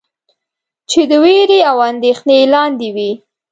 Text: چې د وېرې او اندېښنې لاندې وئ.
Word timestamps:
چې 0.89 1.01
د 1.09 1.11
وېرې 1.23 1.59
او 1.69 1.77
اندېښنې 1.89 2.37
لاندې 2.53 2.87
وئ. 2.95 3.11